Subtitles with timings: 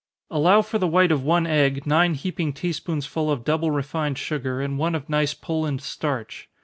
[0.35, 4.59] _Allow for the white of one egg nine heaping tea spoonsful of double refined sugar,
[4.59, 6.49] and one of nice Poland starch.